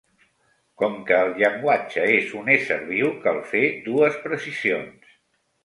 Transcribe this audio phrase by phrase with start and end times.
[0.81, 5.17] Com que el llenguatge és un ésser viu, cal fer dues precisions.